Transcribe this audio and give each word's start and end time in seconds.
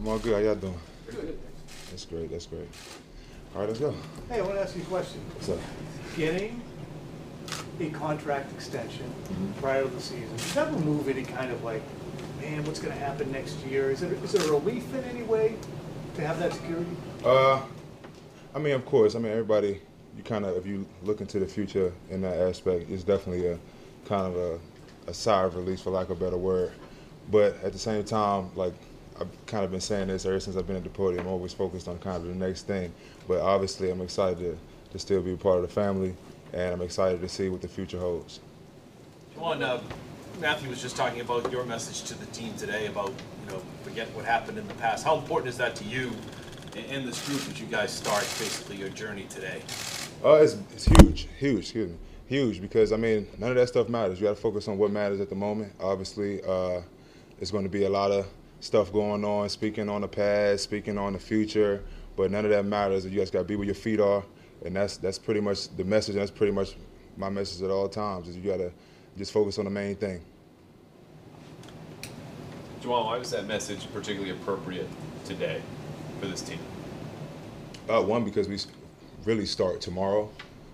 I'm 0.00 0.08
all 0.08 0.18
good. 0.18 0.32
How 0.32 0.38
y'all 0.38 0.54
doing? 0.54 0.78
Good. 1.10 1.38
That's 1.90 2.06
great. 2.06 2.30
That's 2.30 2.46
great. 2.46 2.66
All 3.54 3.60
right, 3.60 3.68
let's 3.68 3.80
go. 3.80 3.94
Hey, 4.30 4.38
I 4.38 4.42
want 4.42 4.54
to 4.54 4.62
ask 4.62 4.74
you 4.74 4.80
a 4.80 4.86
question. 4.86 5.20
What's 5.34 5.50
up? 5.50 5.58
Getting 6.16 6.62
a 7.80 7.90
contract 7.90 8.50
extension 8.52 9.12
Mhm. 9.28 9.60
prior 9.60 9.82
to 9.82 9.88
the 9.90 10.00
season, 10.00 10.34
does 10.38 10.54
that 10.54 10.72
remove 10.72 11.06
any 11.08 11.22
kind 11.22 11.52
of 11.52 11.62
like, 11.64 11.82
man, 12.40 12.64
what's 12.64 12.80
going 12.80 12.94
to 12.94 12.98
happen 12.98 13.30
next 13.30 13.58
year? 13.66 13.90
Is 13.90 14.00
it, 14.00 14.12
is 14.24 14.34
it 14.34 14.48
a 14.48 14.50
relief 14.50 14.84
in 14.94 15.04
any 15.04 15.22
way 15.22 15.56
to 16.14 16.26
have 16.26 16.38
that 16.38 16.54
security? 16.54 16.96
Uh, 17.22 17.60
I 18.54 18.58
mean, 18.58 18.72
of 18.72 18.86
course. 18.86 19.14
I 19.14 19.18
mean, 19.18 19.32
everybody. 19.32 19.82
You 20.16 20.24
kind 20.24 20.46
of, 20.46 20.56
if 20.56 20.66
you 20.66 20.86
look 21.04 21.20
into 21.20 21.38
the 21.38 21.46
future 21.46 21.92
in 22.08 22.22
that 22.22 22.38
aspect, 22.38 22.90
it's 22.90 23.04
definitely 23.04 23.46
a 23.48 23.58
kind 24.06 24.26
of 24.26 24.36
a, 24.36 24.58
a 25.08 25.14
sigh 25.14 25.44
of 25.44 25.56
release, 25.56 25.82
for 25.82 25.90
lack 25.90 26.08
of 26.08 26.20
a 26.20 26.24
better 26.24 26.38
word. 26.38 26.72
But 27.30 27.62
at 27.62 27.72
the 27.72 27.78
same 27.78 28.02
time, 28.04 28.50
like 28.56 28.74
I've 29.20 29.46
kind 29.46 29.64
of 29.64 29.70
been 29.70 29.80
saying 29.80 30.08
this 30.08 30.24
ever 30.24 30.40
since 30.40 30.56
I've 30.56 30.66
been 30.66 30.76
at 30.76 30.84
the 30.84 30.90
podium. 30.90 31.26
I'm 31.26 31.32
always 31.32 31.52
focused 31.52 31.88
on 31.88 31.98
kind 31.98 32.16
of 32.16 32.26
the 32.26 32.34
next 32.34 32.62
thing. 32.62 32.92
But 33.28 33.40
obviously, 33.40 33.90
I'm 33.90 34.00
excited 34.00 34.38
to, 34.38 34.58
to 34.92 34.98
still 34.98 35.20
be 35.20 35.34
a 35.34 35.36
part 35.36 35.56
of 35.56 35.62
the 35.62 35.68
family, 35.68 36.14
and 36.54 36.72
I'm 36.72 36.80
excited 36.80 37.20
to 37.20 37.28
see 37.28 37.50
what 37.50 37.60
the 37.60 37.68
future 37.68 37.98
holds. 37.98 38.40
Ja'Whaun, 39.36 39.62
uh, 39.62 39.80
Matthew 40.40 40.70
was 40.70 40.80
just 40.80 40.96
talking 40.96 41.20
about 41.20 41.52
your 41.52 41.64
message 41.64 42.08
to 42.08 42.18
the 42.18 42.24
team 42.26 42.54
today 42.54 42.86
about, 42.86 43.12
you 43.44 43.52
know, 43.52 43.62
forget 43.82 44.08
what 44.14 44.24
happened 44.24 44.56
in 44.56 44.66
the 44.66 44.74
past. 44.74 45.04
How 45.04 45.18
important 45.18 45.50
is 45.50 45.58
that 45.58 45.76
to 45.76 45.84
you 45.84 46.12
and- 46.88 47.06
this 47.06 47.26
group 47.28 47.40
as 47.46 47.60
you 47.60 47.66
guys 47.66 47.92
start 47.92 48.22
basically 48.38 48.76
your 48.76 48.88
journey 48.88 49.26
today? 49.28 49.60
Uh, 50.24 50.34
it's, 50.34 50.56
it's 50.72 50.86
huge, 50.86 51.28
huge, 51.38 51.58
excuse 51.58 51.90
me, 51.90 51.96
huge 52.26 52.60
because 52.60 52.92
I 52.92 52.96
mean 52.96 53.26
none 53.38 53.50
of 53.50 53.56
that 53.56 53.68
stuff 53.68 53.88
matters. 53.88 54.18
You 54.18 54.26
got 54.28 54.36
to 54.36 54.40
focus 54.40 54.68
on 54.68 54.78
what 54.78 54.90
matters 54.90 55.20
at 55.20 55.28
the 55.28 55.34
moment. 55.34 55.72
Obviously, 55.80 56.42
uh, 56.42 56.80
there's 57.38 57.50
going 57.50 57.64
to 57.64 57.70
be 57.70 57.84
a 57.84 57.90
lot 57.90 58.10
of 58.10 58.26
stuff 58.60 58.92
going 58.92 59.24
on, 59.24 59.48
speaking 59.48 59.88
on 59.88 60.02
the 60.02 60.08
past, 60.08 60.64
speaking 60.64 60.98
on 60.98 61.14
the 61.14 61.18
future, 61.18 61.82
but 62.16 62.30
none 62.30 62.44
of 62.44 62.50
that 62.50 62.64
matters. 62.64 63.04
You 63.04 63.18
guys 63.18 63.30
got 63.30 63.40
to 63.40 63.44
be 63.44 63.56
where 63.56 63.66
your 63.66 63.74
feet 63.74 64.00
are, 64.00 64.22
and 64.64 64.76
that's 64.76 64.96
that's 64.98 65.18
pretty 65.18 65.40
much 65.40 65.74
the 65.76 65.84
message. 65.84 66.14
That's 66.14 66.30
pretty 66.30 66.52
much 66.52 66.76
my 67.16 67.28
message 67.28 67.62
at 67.62 67.70
all 67.70 67.88
times. 67.88 68.28
Is 68.28 68.36
you 68.36 68.42
got 68.42 68.58
to 68.58 68.70
just 69.18 69.32
focus 69.32 69.58
on 69.58 69.64
the 69.64 69.70
main 69.70 69.96
thing. 69.96 70.20
Ja'Whaun, 72.82 73.06
why 73.06 73.18
was 73.18 73.30
that 73.32 73.46
message 73.46 73.86
particularly 73.92 74.30
appropriate 74.30 74.88
today 75.24 75.60
for 76.18 76.26
this 76.26 76.40
team? 76.40 76.58
Uh, 77.88 78.00
one 78.02 78.24
because 78.24 78.48
we 78.48 78.58
really 79.24 79.44
start 79.46 79.80
tomorrow, 79.80 80.30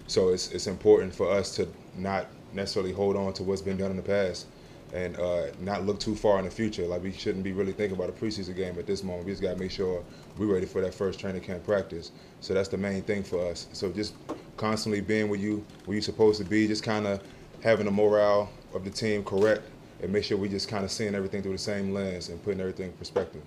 so 0.07 0.29
it's 0.29 0.53
it's 0.53 0.67
important 0.67 1.15
for 1.15 1.31
us 1.31 1.55
to 1.57 1.69
not 1.97 2.27
necessarily 2.53 2.93
hold 2.93 3.17
on 3.17 3.33
to 3.33 3.43
what's 3.43 3.63
been 3.63 3.77
done 3.77 3.91
in 3.91 3.97
the 3.97 4.03
past, 4.03 4.47
and 4.93 5.17
uh, 5.19 5.47
not 5.61 5.85
look 5.85 5.99
too 5.99 6.15
far 6.15 6.39
in 6.39 6.45
the 6.45 6.51
future. 6.51 6.87
Like 6.87 7.03
we 7.03 7.13
shouldn't 7.13 7.45
be 7.45 7.53
really 7.53 7.73
thinking 7.73 7.97
about 7.97 8.09
a 8.09 8.13
preseason 8.13 8.57
game 8.57 8.79
at 8.79 8.87
this 8.87 9.03
moment. 9.03 9.27
We 9.27 9.33
just 9.33 9.43
got 9.43 9.55
to 9.55 9.59
make 9.59 9.71
sure 9.71 10.03
we're 10.39 10.53
ready 10.53 10.67
for 10.67 10.81
that 10.81 10.95
first 10.95 11.19
training 11.19 11.43
camp 11.43 11.65
practice. 11.65 12.13
So 12.41 12.55
that's 12.55 12.69
the 12.69 12.79
main 12.79 13.03
thing 13.03 13.23
for 13.23 13.45
us. 13.47 13.67
So 13.73 13.91
just 13.91 14.15
constantly 14.57 15.01
being 15.01 15.29
where 15.29 15.39
you 15.39 15.65
where 15.85 15.95
you're 15.95 16.03
supposed 16.03 16.39
to 16.39 16.45
be, 16.45 16.67
just 16.67 16.83
kind 16.83 17.07
of 17.07 17.23
having 17.63 17.87
the 17.87 17.93
morale 17.93 18.51
of 18.75 18.85
the 18.85 18.91
team 18.91 19.25
correct, 19.25 19.63
and 20.03 20.13
make 20.13 20.25
sure 20.25 20.37
we 20.37 20.49
just 20.49 20.69
kind 20.69 20.85
of 20.85 20.91
seeing 20.91 21.15
everything 21.15 21.43
through 21.43 21.53
the 21.53 21.59
same 21.59 21.93
lens 21.93 22.29
and 22.29 22.43
putting 22.43 22.61
everything 22.61 22.87
in 22.87 22.93
perspective. 22.93 23.43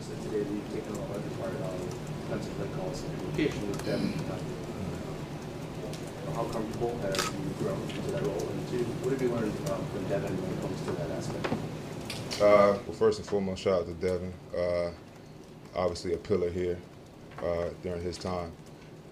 Said 0.00 0.22
today 0.24 0.42
that 0.42 0.52
you've 0.52 0.74
taken 0.74 0.92
a 0.92 0.98
part 1.06 1.16
of 1.16 2.56
play 2.56 2.68
calls 2.76 3.02
and 3.02 3.18
communication 3.18 3.68
with 3.68 3.84
them. 3.86 4.57
How 6.34 6.44
comfortable 6.44 6.98
have 6.98 7.16
you 7.16 7.64
grown 7.64 7.80
into 7.82 8.10
that 8.12 8.22
role? 8.22 8.48
And 8.48 8.68
two, 8.70 8.84
what 9.02 9.12
have 9.12 9.22
you 9.22 9.28
learned 9.28 9.52
um, 9.70 9.84
from 9.86 10.04
Devin 10.08 10.32
when 10.42 10.52
it 10.52 10.60
comes 10.60 10.80
to 10.82 10.92
that 10.92 11.10
aspect? 11.10 11.46
Uh, 12.40 12.78
well, 12.86 12.96
first 12.96 13.18
and 13.18 13.26
foremost, 13.26 13.62
shout 13.62 13.80
out 13.80 13.86
to 13.86 13.94
Devin. 13.94 14.32
Uh, 14.56 14.90
obviously, 15.74 16.14
a 16.14 16.16
pillar 16.16 16.50
here 16.50 16.78
uh, 17.42 17.70
during 17.82 18.02
his 18.02 18.16
time. 18.16 18.52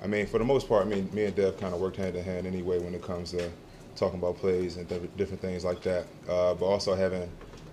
I 0.02 0.06
mean, 0.06 0.26
for 0.26 0.38
the 0.38 0.44
most 0.44 0.68
part, 0.68 0.86
I 0.86 0.88
mean, 0.88 1.08
me 1.12 1.24
and 1.24 1.34
Dev 1.34 1.58
kind 1.58 1.74
of 1.74 1.80
worked 1.80 1.96
hand 1.96 2.16
in 2.16 2.24
hand 2.24 2.46
anyway 2.46 2.78
when 2.78 2.94
it 2.94 3.02
comes 3.02 3.30
to 3.32 3.50
talking 3.96 4.18
about 4.18 4.36
plays 4.36 4.76
and 4.76 4.86
diff- 4.88 5.16
different 5.16 5.40
things 5.40 5.64
like 5.64 5.82
that. 5.82 6.04
Uh, 6.28 6.54
but 6.54 6.66
also 6.66 6.94
having 6.94 7.28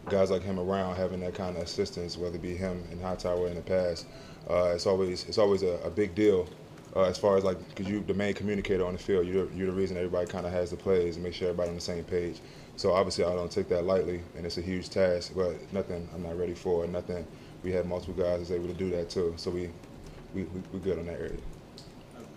guys 0.10 0.32
like 0.32 0.42
him 0.42 0.60
around, 0.60 0.96
having 0.96 1.20
that 1.20 1.34
kind 1.34 1.56
of 1.56 1.64
assistance, 1.64 2.18
whether 2.18 2.36
it 2.36 2.42
be 2.42 2.56
him 2.56 2.84
and 2.92 3.02
Hightower 3.02 3.48
in 3.48 3.56
the 3.56 3.62
past, 3.62 4.06
uh, 4.50 4.72
it's 4.74 4.86
always 4.86 5.26
it's 5.28 5.38
always 5.38 5.64
a, 5.64 5.80
a 5.84 5.90
big 5.90 6.16
deal. 6.16 6.48
Uh, 6.96 7.04
as 7.04 7.18
far 7.18 7.38
as 7.38 7.44
like, 7.44 7.58
because 7.70 7.88
you 7.88 8.02
the 8.02 8.14
main 8.14 8.34
communicator 8.36 8.86
on 8.86 8.94
the 8.94 9.00
field, 9.00 9.26
you're, 9.26 9.50
you're 9.52 9.68
the 9.68 9.74
reason 9.74 9.98
everybody 9.98 10.28
kind 10.28 10.46
of 10.46 10.52
has 10.52 10.70
the 10.70 10.76
plays 10.78 11.16
and 11.16 11.24
make 11.24 11.34
sure 11.34 11.50
everybody 11.50 11.70
on 11.70 11.76
the 11.76 11.82
same 11.82 12.04
page. 12.04 12.40
So 12.76 12.94
obviously, 12.94 13.24
I 13.24 13.34
don't 13.34 13.52
take 13.52 13.68
that 13.70 13.84
lightly, 13.86 14.22
and 14.36 14.46
it's 14.46 14.58
a 14.58 14.62
huge 14.62 14.90
task, 14.90 15.34
but 15.36 15.56
nothing 15.74 16.08
I'm 16.14 16.22
not 16.24 16.38
ready 16.38 16.54
for, 16.54 16.84
and 16.84 16.94
nothing. 16.94 17.26
We 17.64 17.72
have 17.72 17.86
multiple 17.86 18.14
guys 18.14 18.40
that's 18.40 18.52
able 18.52 18.68
to 18.68 18.74
do 18.74 18.90
that 18.92 19.10
too, 19.10 19.34
so 19.38 19.50
we 19.50 19.70
we 20.36 20.44
we 20.44 20.62
we 20.72 20.80
good 20.80 21.00
on 21.00 21.06
that 21.08 21.20
area. 21.20 21.38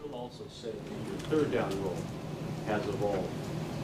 Bill 0.03 0.15
also 0.15 0.45
said 0.51 0.73
that 0.73 1.09
your 1.09 1.19
third 1.31 1.53
down 1.53 1.71
role 1.83 1.97
has 2.67 2.87
evolved 2.87 3.29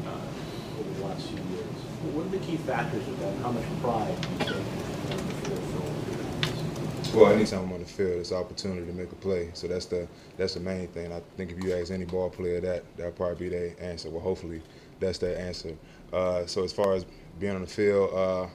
uh, 0.07 0.81
over 0.81 0.91
the 1.01 1.05
last 1.07 1.27
few 1.27 1.37
years. 1.37 1.77
What 2.13 2.27
are 2.27 2.31
the 2.31 2.39
key 2.39 2.57
factors 2.59 3.07
of 3.09 3.19
that, 3.21 3.37
how 3.39 3.51
much 3.53 3.65
pride 3.81 4.21
do 4.21 4.29
you 4.29 4.39
take 4.39 4.49
in 4.49 5.27
the 5.27 5.35
field 5.43 5.63
all 5.77 5.89
of 5.89 6.09
your 6.09 6.17
guys? 6.23 7.02
Well, 7.15 7.31
anytime 7.31 7.65
I'm 7.65 7.73
on 7.75 7.81
the 7.81 7.87
field, 7.87 8.21
it's 8.21 8.31
an 8.31 8.39
opportunity 8.39 8.87
to 8.87 8.93
make 8.95 9.13
a 9.13 9.17
play. 9.17 9.51
So 9.53 9.69
that's 9.69 9.85
the 9.85 10.09
that's 10.39 10.55
the 10.55 10.61
main 10.61 10.89
thing. 10.89 11.13
I 11.13 11.21
think 11.37 11.53
if 11.53 11.63
you 11.63 11.75
ask 11.75 11.91
any 11.93 12.07
ball 12.07 12.31
player 12.31 12.59
that, 12.63 12.85
that'll 12.97 13.13
probably 13.13 13.51
be 13.51 13.55
their 13.55 13.75
answer. 13.81 14.09
Well, 14.09 14.23
hopefully, 14.23 14.63
that's 14.99 15.19
their 15.19 15.39
answer. 15.39 15.77
Uh, 16.11 16.47
so 16.47 16.65
as 16.65 16.73
far 16.73 16.95
as 16.95 17.05
being 17.39 17.55
on 17.55 17.61
the 17.61 17.67
field, 17.67 18.15
uh, 18.15 18.47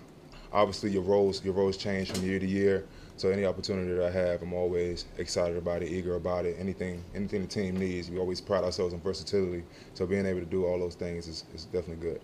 obviously 0.52 0.90
your 0.90 1.04
roles 1.04 1.46
your 1.46 1.54
roles 1.54 1.78
change 1.78 2.12
from 2.12 2.24
year 2.24 2.40
to 2.40 2.48
year. 2.48 2.88
So 3.16 3.30
any 3.30 3.46
opportunity 3.46 3.94
that 3.94 4.08
I 4.08 4.12
have, 4.12 4.42
I'm 4.42 4.54
always 4.54 5.06
excited 5.20 5.58
about 5.58 5.84
it, 5.84 5.90
eager 5.92 6.16
about 6.16 6.46
it. 6.46 6.56
Anything 6.60 7.04
anything 7.14 7.42
the 7.42 7.48
team 7.48 7.78
needs, 7.78 8.10
we 8.10 8.18
always 8.18 8.42
pride 8.42 8.64
ourselves 8.64 8.92
on 8.92 9.02
versatility. 9.02 9.64
So 9.94 10.08
being 10.08 10.26
able 10.26 10.40
to 10.40 10.48
do 10.48 10.66
all 10.66 10.80
those 10.80 10.96
things 10.96 11.28
is, 11.28 11.44
is 11.54 11.66
definitely 11.66 12.10
good. 12.10 12.22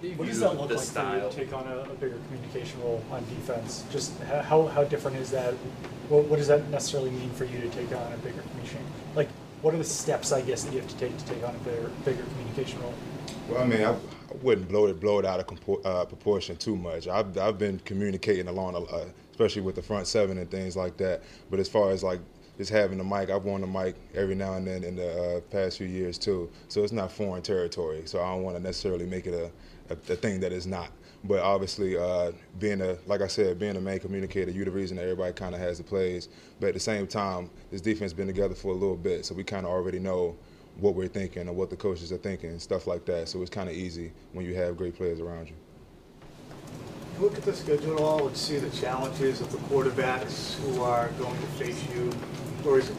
What 0.00 0.28
does 0.28 0.40
that 0.40 0.56
look 0.56 0.70
like 0.70 0.78
for 0.80 1.14
you 1.16 1.20
to 1.22 1.30
take 1.30 1.52
on 1.52 1.66
a, 1.66 1.78
a 1.78 1.94
bigger 1.94 2.18
communication 2.26 2.80
role 2.82 3.02
on 3.10 3.24
defense? 3.24 3.84
Just 3.90 4.16
how, 4.22 4.66
how 4.66 4.84
different 4.84 5.16
is 5.16 5.30
that? 5.32 5.54
What, 6.08 6.24
what 6.26 6.36
does 6.36 6.46
that 6.46 6.68
necessarily 6.68 7.10
mean 7.10 7.30
for 7.30 7.44
you 7.44 7.60
to 7.60 7.68
take 7.70 7.90
on 7.92 8.12
a 8.12 8.16
bigger 8.18 8.40
communication? 8.42 8.84
Like, 9.16 9.28
what 9.60 9.74
are 9.74 9.78
the 9.78 9.84
steps, 9.84 10.30
I 10.30 10.42
guess, 10.42 10.62
that 10.62 10.72
you 10.72 10.80
have 10.80 10.88
to 10.88 10.96
take 10.98 11.16
to 11.18 11.24
take 11.24 11.42
on 11.42 11.52
a 11.52 11.58
bigger, 11.58 11.90
bigger 12.04 12.22
communication 12.22 12.80
role? 12.80 12.94
Well, 13.48 13.60
I 13.60 13.66
mean, 13.66 13.82
I, 13.82 13.90
I 13.90 13.96
wouldn't 14.40 14.68
blow 14.68 14.86
it 14.86 15.00
blow 15.00 15.18
it 15.18 15.24
out 15.24 15.40
of 15.40 15.46
compor- 15.46 15.84
uh, 15.84 16.04
proportion 16.04 16.56
too 16.56 16.76
much. 16.76 17.08
I've 17.08 17.36
I've 17.36 17.58
been 17.58 17.80
communicating 17.84 18.46
along, 18.46 18.76
uh, 18.76 19.06
especially 19.32 19.62
with 19.62 19.74
the 19.74 19.82
front 19.82 20.06
seven 20.06 20.38
and 20.38 20.48
things 20.48 20.76
like 20.76 20.96
that. 20.98 21.22
But 21.50 21.58
as 21.58 21.68
far 21.68 21.90
as 21.90 22.04
like 22.04 22.20
just 22.58 22.70
having 22.70 22.98
the 22.98 23.04
mic, 23.04 23.30
I've 23.30 23.44
worn 23.44 23.60
the 23.60 23.66
mic 23.66 23.94
every 24.14 24.34
now 24.34 24.54
and 24.54 24.66
then 24.66 24.84
in 24.84 24.96
the 24.96 25.36
uh, 25.36 25.40
past 25.42 25.78
few 25.78 25.86
years 25.86 26.18
too. 26.18 26.50
So 26.66 26.82
it's 26.82 26.92
not 26.92 27.10
foreign 27.10 27.40
territory. 27.40 28.02
So 28.04 28.20
I 28.20 28.34
don't 28.34 28.42
want 28.42 28.56
to 28.56 28.62
necessarily 28.62 29.06
make 29.06 29.26
it 29.26 29.34
a, 29.34 29.94
a, 29.94 30.12
a 30.12 30.16
thing 30.16 30.40
that 30.40 30.52
is 30.52 30.66
not. 30.66 30.90
But 31.24 31.40
obviously, 31.40 31.96
uh, 31.96 32.32
being 32.58 32.80
a 32.80 32.96
like 33.06 33.22
I 33.22 33.26
said, 33.26 33.58
being 33.58 33.76
a 33.76 33.80
main 33.80 33.98
communicator, 34.00 34.50
you're 34.50 34.64
the 34.64 34.70
reason 34.70 34.96
that 34.98 35.04
everybody 35.04 35.32
kind 35.32 35.54
of 35.54 35.60
has 35.60 35.78
the 35.78 35.84
plays. 35.84 36.28
But 36.60 36.68
at 36.68 36.74
the 36.74 36.80
same 36.80 37.06
time, 37.06 37.50
this 37.70 37.80
defense 37.80 38.12
been 38.12 38.26
together 38.26 38.54
for 38.54 38.68
a 38.68 38.76
little 38.76 38.96
bit, 38.96 39.24
so 39.24 39.34
we 39.34 39.44
kind 39.44 39.64
of 39.64 39.72
already 39.72 39.98
know 39.98 40.36
what 40.76 40.94
we're 40.94 41.08
thinking 41.08 41.48
and 41.48 41.56
what 41.56 41.70
the 41.70 41.76
coaches 41.76 42.12
are 42.12 42.18
thinking 42.18 42.50
and 42.50 42.62
stuff 42.62 42.86
like 42.86 43.04
that. 43.06 43.28
So 43.28 43.40
it's 43.40 43.50
kind 43.50 43.68
of 43.68 43.74
easy 43.74 44.12
when 44.32 44.46
you 44.46 44.54
have 44.54 44.76
great 44.76 44.96
players 44.96 45.20
around. 45.20 45.48
You 45.48 45.54
Look 47.20 47.36
at 47.36 47.42
the 47.42 47.52
schedule 47.52 47.94
at 47.94 48.00
all 48.00 48.28
and 48.28 48.36
see 48.36 48.58
the 48.58 48.70
challenges 48.70 49.40
of 49.40 49.50
the 49.50 49.58
quarterbacks 49.58 50.54
who 50.60 50.82
are 50.82 51.08
going 51.18 51.34
to 51.34 51.46
face 51.58 51.82
you, 51.92 52.12
or 52.66 52.78
is 52.78 52.88
it, 52.90 52.96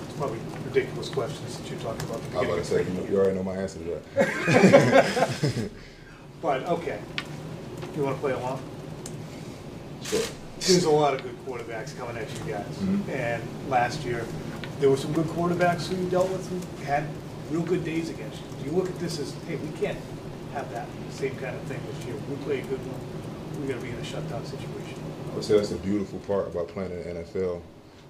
it's 0.00 0.12
probably 0.16 0.38
ridiculous 0.66 1.08
questions 1.08 1.58
that 1.58 1.70
you're 1.70 1.80
talking 1.80 2.08
about. 2.08 2.16
at 2.22 2.30
the 2.30 2.36
I 2.38 2.40
was 2.40 2.48
about 2.48 2.58
to 2.58 2.64
say, 2.64 2.82
you, 3.06 3.08
you 3.12 3.18
already 3.18 3.36
know 3.36 3.42
my 3.42 3.56
answer 3.56 3.78
to 3.78 4.00
that. 4.14 5.70
But, 6.42 6.64
okay, 6.68 6.98
you 7.94 8.02
want 8.02 8.16
to 8.16 8.20
play 8.20 8.32
along? 8.32 8.62
sure. 10.02 10.20
There's 10.60 10.84
a 10.84 10.90
lot 10.90 11.14
of 11.14 11.22
good 11.22 11.36
quarterbacks 11.46 11.96
coming 11.98 12.16
at 12.16 12.28
you 12.38 12.52
guys. 12.52 12.66
Mhm. 12.78 13.08
And 13.08 13.42
last 13.68 14.04
year, 14.04 14.24
there 14.78 14.88
were 14.90 14.96
some 14.96 15.12
good 15.12 15.26
quarterbacks 15.26 15.86
who 15.86 15.96
you 15.96 16.08
dealt 16.10 16.30
with 16.30 16.46
who 16.48 16.84
had 16.84 17.04
real 17.50 17.62
good 17.62 17.84
days 17.84 18.08
against 18.10 18.38
you. 18.38 18.44
Do 18.64 18.70
you 18.70 18.76
look 18.76 18.88
at 18.88 18.98
this 18.98 19.18
as, 19.18 19.34
hey, 19.48 19.56
we 19.56 19.68
can't 19.78 19.98
have 20.54 20.70
that 20.72 20.86
same 21.10 21.34
kind 21.36 21.54
of 21.56 21.62
thing 21.62 21.80
this 21.94 22.06
year. 22.06 22.14
We 22.28 22.36
play 22.44 22.60
a 22.60 22.62
good 22.62 22.80
one, 22.80 23.60
we're 23.60 23.68
gonna 23.74 23.82
be 23.84 23.90
in 23.90 23.96
a 23.96 24.04
shutdown 24.04 24.44
situation. 24.44 24.98
I 25.30 25.34
would 25.34 25.44
say 25.44 25.56
that's 25.56 25.70
the 25.70 25.76
beautiful 25.76 26.18
part 26.20 26.48
about 26.48 26.68
playing 26.68 26.90
in 26.92 26.98
the 27.14 27.20
NFL 27.22 27.60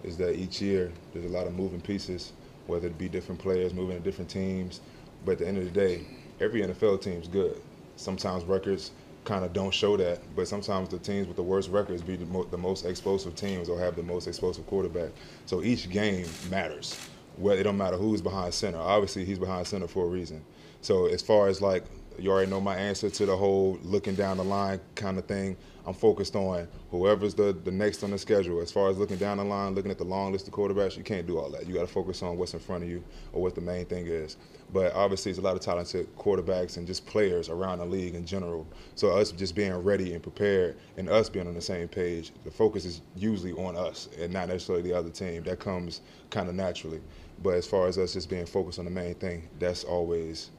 is 0.05 0.17
that 0.19 0.37
each 0.37 0.61
year 0.61 0.93
there's 1.13 1.25
a 1.25 1.29
lot 1.29 1.47
of 1.47 1.55
moving 1.55 1.81
pieces, 1.81 2.33
whether 2.67 2.87
it 2.87 2.99
be 2.99 3.09
different 3.09 3.41
players 3.41 3.75
moving 3.75 3.97
to 3.97 4.03
different 4.03 4.31
teams. 4.31 4.81
But 5.25 5.33
at 5.33 5.39
the 5.39 5.49
end 5.49 5.59
of 5.59 5.65
the 5.65 5.71
day, 5.71 6.07
every 6.41 6.63
NFL 6.63 7.03
team's 7.03 7.29
good. 7.29 7.61
Sometimes 7.97 8.45
records 8.45 8.93
kind 9.25 9.45
of 9.45 9.53
don't 9.53 9.73
show 9.73 9.97
that, 9.97 10.21
but 10.35 10.49
sometimes 10.49 10.89
the 10.89 10.99
teams 10.99 11.27
with 11.27 11.37
the 11.37 11.43
worst 11.43 11.69
records 11.71 12.03
be 12.03 12.17
the, 12.17 12.25
mo- 12.27 12.45
the 12.45 12.57
most 12.57 12.87
explosive 12.87 13.35
teams 13.35 13.69
or 13.69 13.79
have 13.79 13.95
the 13.97 14.03
most 14.03 14.27
explosive 14.27 14.67
quarterback. 14.67 15.11
So 15.47 15.63
each 15.63 15.91
game 15.91 16.27
matters. 16.51 16.99
Well, 17.37 17.57
it 17.57 17.63
don't 17.63 17.77
matter 17.77 17.97
who's 17.97 18.23
behind 18.23 18.55
center. 18.55 18.79
Obviously, 18.79 19.25
he's 19.25 19.39
behind 19.39 19.67
center 19.67 19.89
for 19.89 20.05
a 20.05 20.09
reason. 20.09 20.43
So 20.81 21.07
as 21.07 21.21
far 21.21 21.49
as 21.49 21.61
like 21.61 21.85
You 22.19 22.31
already 22.31 22.51
know 22.51 22.61
my 22.61 22.77
answer 22.77 23.09
to 23.09 23.27
the 23.27 23.37
whole 23.37 23.79
looking 23.83 24.15
down 24.15 24.37
the 24.37 24.45
line 24.45 24.81
kind 24.95 25.19
of 25.19 25.25
thing. 25.25 25.57
I'm 25.87 25.95
focused 25.95 26.37
on 26.37 26.69
whoever's 26.91 27.35
the, 27.35 27.53
the 27.65 27.71
next 27.71 28.03
on 28.03 28.11
the 28.11 28.19
schedule. 28.19 28.61
As 28.61 28.71
far 28.71 28.91
as 28.91 28.99
looking 28.99 29.17
down 29.17 29.39
the 29.39 29.45
line, 29.45 29.75
looking 29.75 29.91
at 29.91 29.99
the 29.99 30.05
long 30.05 30.31
list 30.33 30.47
of 30.47 30.53
quarterbacks, 30.53 30.97
you 30.97 31.03
can't 31.03 31.27
do 31.27 31.39
all 31.39 31.51
that. 31.51 31.67
You 31.67 31.75
got 31.75 31.81
to 31.81 31.87
focus 31.87 32.23
on 32.23 32.37
what's 32.37 32.53
in 32.53 32.61
front 32.61 32.85
of 32.85 32.91
you 32.91 33.03
or 33.33 33.41
what 33.43 33.55
the 33.55 33.61
main 33.63 33.87
thing 33.87 34.07
is. 34.07 34.37
But 34.73 34.95
obviously, 34.95 35.33
there's 35.33 35.39
a 35.39 35.47
lot 35.47 35.57
of 35.57 35.63
talented 35.63 36.15
quarterbacks 36.17 36.77
and 36.77 36.87
just 36.87 37.07
players 37.07 37.49
around 37.49 37.79
the 37.79 37.87
league 37.87 38.15
in 38.15 38.27
general. 38.27 38.67
So 38.95 39.11
us 39.11 39.33
just 39.33 39.55
being 39.55 39.75
ready 39.75 40.13
and 40.13 40.23
prepared 40.23 40.77
and 40.97 41.09
us 41.09 41.29
being 41.29 41.49
on 41.49 41.55
the 41.55 41.63
same 41.63 41.89
page, 41.89 42.33
the 42.45 42.51
focus 42.51 42.85
is 42.85 43.01
usually 43.17 43.53
on 43.53 43.77
us 43.77 44.09
and 44.19 44.33
not 44.33 44.49
necessarily 44.49 44.83
the 44.83 44.97
other 44.97 45.11
team. 45.11 45.43
That 45.45 45.59
comes 45.59 46.03
kind 46.29 46.49
of 46.49 46.55
naturally. 46.55 47.01
But 47.43 47.55
as 47.55 47.67
far 47.67 47.89
as 47.89 47.97
us 47.97 48.13
just 48.13 48.29
being 48.29 48.47
focused 48.47 48.79
on 48.79 48.85
the 48.85 48.91
main 48.91 49.15
thing, 49.15 49.49
that's 49.59 49.83
always 49.85 50.51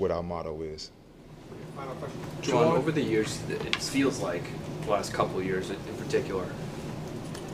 what 0.00 0.10
our 0.10 0.22
motto 0.22 0.62
is. 0.62 0.90
Final 1.76 1.94
question. 1.96 2.20
John, 2.40 2.76
over 2.76 2.90
the 2.90 3.02
years, 3.02 3.38
it 3.50 3.76
feels 3.76 4.20
like 4.20 4.42
the 4.84 4.90
last 4.90 5.12
couple 5.12 5.38
of 5.38 5.44
years 5.44 5.68
in 5.68 5.76
in 5.76 5.94
particular, 5.96 6.46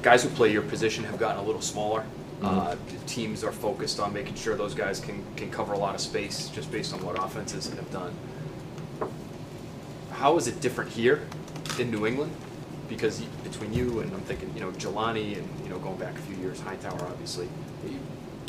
guys 0.00 0.22
who 0.22 0.28
play 0.30 0.52
your 0.52 0.62
position 0.62 1.04
have 1.04 1.18
gotten 1.18 1.42
a 1.42 1.44
little 1.44 1.60
smaller. 1.60 2.06
Uh, 2.42 2.76
teams 3.06 3.42
are 3.42 3.50
focused 3.50 3.98
on 3.98 4.12
making 4.12 4.34
sure 4.34 4.54
those 4.56 4.74
guys 4.74 5.00
can, 5.00 5.24
can 5.36 5.50
cover 5.50 5.72
a 5.72 5.78
lot 5.78 5.94
of 5.94 6.00
space 6.00 6.48
just 6.50 6.70
based 6.70 6.92
on 6.92 7.02
what 7.02 7.18
offenses 7.18 7.66
have 7.70 7.90
done. 7.90 8.12
How 10.12 10.36
is 10.36 10.46
it 10.46 10.60
different 10.60 10.90
here 10.90 11.26
in 11.78 11.90
New 11.90 12.06
England? 12.06 12.30
Because 12.90 13.20
between 13.42 13.72
you 13.72 14.00
and 14.00 14.12
I'm 14.12 14.20
thinking, 14.20 14.52
you 14.54 14.60
know, 14.60 14.70
Jahlani 14.72 15.38
and, 15.38 15.48
you 15.64 15.70
know, 15.70 15.78
going 15.78 15.96
back 15.96 16.14
a 16.14 16.22
few 16.22 16.36
years, 16.36 16.60
Hightower, 16.60 17.00
obviously, 17.06 17.48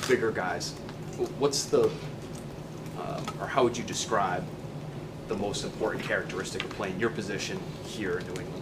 bigger 0.07 0.31
guys. 0.31 0.73
What's 1.39 1.63
the, 1.65 1.89
um, 3.07 3.23
or 3.39 3.47
how 3.47 3.63
would 3.63 3.77
you 3.77 3.83
describe 3.83 4.43
the 5.27 5.35
most 5.35 5.63
important 5.63 6.03
characteristic 6.03 6.63
of 6.63 6.69
playing 6.71 6.99
your 6.99 7.09
position 7.09 7.59
here 7.83 8.17
in 8.19 8.25
New 8.27 8.41
England? 8.41 8.57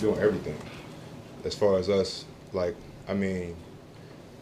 doing 0.00 0.18
everything. 0.18 0.56
As 1.44 1.54
far 1.54 1.78
as 1.78 1.88
us, 1.88 2.24
like, 2.52 2.74
I 3.08 3.14
mean, 3.14 3.56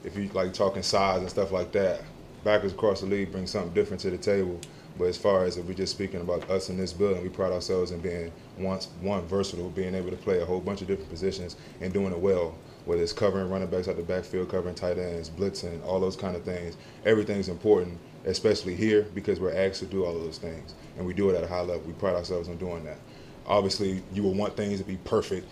if 0.05 0.17
you 0.17 0.29
like 0.33 0.53
talking 0.53 0.83
size 0.83 1.21
and 1.21 1.29
stuff 1.29 1.53
like 1.53 1.73
that, 1.73 2.03
backers 2.45 2.73
across 2.73 3.01
the 3.01 3.07
league 3.07 3.33
bring 3.33 3.47
something 3.47 3.73
different 3.75 4.01
to 4.03 4.11
the 4.11 4.19
table. 4.19 4.61
But 4.97 5.05
as 5.05 5.17
far 5.17 5.45
as 5.45 5.57
if 5.57 5.67
we're 5.67 5.75
just 5.75 5.93
speaking 5.93 6.21
about 6.21 6.51
us 6.51 6.71
in 6.71 6.77
this 6.77 6.93
building, 6.93 7.23
we 7.23 7.29
pride 7.29 7.53
ourselves 7.53 7.93
in 7.93 8.01
being 8.01 8.33
once 8.59 8.89
one 9.01 9.25
versatile, 9.27 9.71
being 9.71 9.95
able 9.95 10.11
to 10.11 10.17
play 10.17 10.41
a 10.41 10.45
whole 10.45 10.61
bunch 10.61 10.81
of 10.81 10.89
different 10.89 11.11
positions 11.11 11.57
and 11.81 11.93
doing 11.93 12.13
it 12.13 12.19
well. 12.19 12.57
Whether 12.85 13.03
it's 13.03 13.13
covering 13.13 13.49
running 13.51 13.69
backs 13.69 13.87
out 13.87 13.97
the 13.97 14.03
backfield, 14.03 14.49
covering 14.49 14.75
tight 14.75 14.99
ends, 14.99 15.29
blitzing, 15.29 15.85
all 15.85 16.01
those 16.01 16.17
kind 16.17 16.35
of 16.35 16.43
things. 16.43 16.77
Everything's 17.05 17.49
important, 17.49 17.99
especially 18.29 18.75
here 18.75 19.03
because 19.15 19.41
we're 19.41 19.55
asked 19.55 19.81
to 19.81 19.87
do 19.87 20.05
all 20.05 20.17
of 20.17 20.23
those 20.23 20.39
things, 20.39 20.75
and 20.97 21.07
we 21.07 21.15
do 21.15 21.31
it 21.31 21.37
at 21.37 21.43
a 21.43 21.49
high 21.49 21.61
level. 21.61 21.83
We 21.87 21.95
pride 21.95 22.15
ourselves 22.15 22.49
on 22.49 22.59
doing 22.59 22.85
that. 22.85 22.99
Obviously 23.47 24.03
you 24.13 24.23
will 24.23 24.35
want 24.35 24.57
things 24.57 24.79
to 24.79 24.85
be 24.85 24.97
perfect 25.05 25.49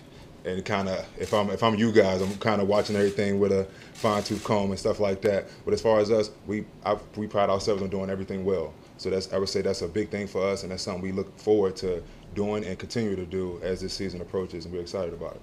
and 0.47 0.65
kind 0.65 0.89
of 0.89 1.05
if 1.19 1.35
I'm 1.35 1.51
if 1.51 1.63
I'm 1.63 1.75
you 1.75 1.91
guys 1.91 2.23
I'm 2.23 2.35
kind 2.37 2.63
of 2.63 2.69
watching 2.69 2.95
everything 2.95 3.41
with 3.41 3.53
a 3.53 3.67
fine 3.95 4.23
tooth 4.23 4.45
comb 4.45 4.71
and 4.71 4.79
stuff 4.79 5.01
like 5.01 5.21
that. 5.23 5.47
But 5.65 5.75
as 5.75 5.83
far 5.83 5.99
as 5.99 6.11
us 6.11 6.31
we 6.47 6.65
I, 6.85 6.97
we 7.17 7.27
pride 7.27 7.51
ourselves 7.51 7.83
on 7.83 7.89
doing 7.89 8.09
everything 8.09 8.45
well. 8.45 8.73
So 8.97 9.11
that's 9.11 9.33
I 9.33 9.39
would 9.39 9.49
say 9.49 9.61
that's 9.61 9.83
a 9.83 9.89
big 9.89 10.09
thing 10.11 10.27
for 10.27 10.47
us 10.47 10.63
and 10.63 10.71
that's 10.71 10.83
something 10.83 11.03
we 11.03 11.13
look 11.13 11.37
forward 11.39 11.75
to 11.77 12.03
doing 12.35 12.65
and 12.65 12.79
continue 12.79 13.17
to 13.17 13.27
do 13.27 13.59
as 13.63 13.81
this 13.81 13.93
season 13.93 14.21
approaches 14.21 14.65
and 14.65 14.75
we're 14.75 14.83
excited 14.83 15.13
about 15.13 15.35
it. 15.35 15.41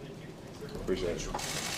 Thank 0.00 0.12
you. 0.20 0.80
appreciate 0.80 1.16
it 1.16 1.69